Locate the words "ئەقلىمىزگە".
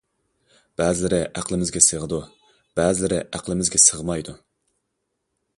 1.41-1.83, 3.37-3.85